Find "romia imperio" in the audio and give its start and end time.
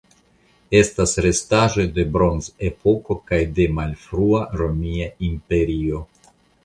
4.63-6.01